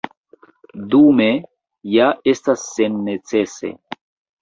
[0.93, 1.27] Dume
[1.99, 3.75] ja estas sennecese.